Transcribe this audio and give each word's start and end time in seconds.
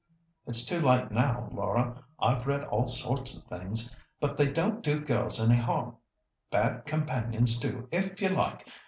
"It's 0.47 0.65
too 0.65 0.79
late 0.81 1.11
now, 1.11 1.47
Laura. 1.51 2.03
I've 2.19 2.47
read 2.47 2.63
all 2.63 2.87
sorts 2.87 3.37
of 3.37 3.43
things, 3.43 3.95
but 4.19 4.35
they 4.35 4.51
don't 4.51 4.81
do 4.83 4.99
girls 4.99 5.39
any 5.39 5.59
harm. 5.61 5.95
Bad 6.49 6.87
companions 6.87 7.59
do, 7.59 7.87
if 7.91 8.19
you 8.19 8.29
like. 8.29 8.67